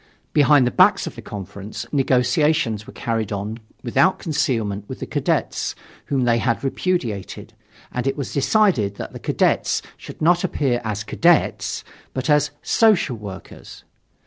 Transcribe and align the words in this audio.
Behind 0.33 0.65
the 0.65 0.71
backs 0.71 1.05
of 1.05 1.13
the 1.13 1.21
conference, 1.21 1.85
negotiations 1.91 2.87
were 2.87 2.93
carried 2.93 3.31
on 3.31 3.59
without 3.83 4.17
concealment 4.17 4.83
with 4.89 4.99
the 4.99 5.05
Cadets, 5.05 5.75
whom 6.07 6.23
they 6.25 6.39
had 6.39 6.63
repudiated, 6.63 7.53
and 7.91 8.07
it 8.07 8.17
was 8.17 8.33
decided 8.33 8.95
that 8.95 9.13
the 9.13 9.19
Cadets 9.19 9.83
should 9.97 10.19
not 10.19 10.43
appear 10.43 10.81
as 10.83 11.03
Cadets, 11.03 11.83
but 12.15 12.31
as 12.31 12.49
"Social 12.63 13.15
workers." 13.15 13.83